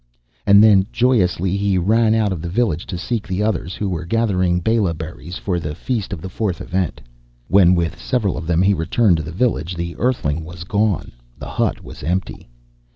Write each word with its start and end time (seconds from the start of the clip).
And 0.47 0.63
then, 0.63 0.87
joyously, 0.91 1.55
he 1.57 1.77
ran 1.77 2.15
out 2.15 2.31
of 2.31 2.41
the 2.41 2.49
village 2.49 2.87
to 2.87 2.97
seek 2.97 3.27
the 3.27 3.43
others, 3.43 3.75
who 3.75 3.87
were 3.87 4.03
gathering 4.03 4.59
bela 4.59 4.95
berries 4.95 5.37
for 5.37 5.59
the 5.59 5.75
feast 5.75 6.11
of 6.11 6.21
the 6.23 6.27
fourth 6.27 6.59
event. 6.59 6.99
When, 7.49 7.75
with 7.75 8.01
several 8.01 8.35
of 8.35 8.47
them, 8.47 8.63
he 8.63 8.73
returned 8.73 9.17
to 9.17 9.23
the 9.23 9.31
village, 9.31 9.75
the 9.75 9.95
Earthling 9.97 10.43
was 10.43 10.63
gone. 10.63 11.11
The 11.37 11.49
hut 11.49 11.83
was 11.83 12.01
empty. 12.01 12.49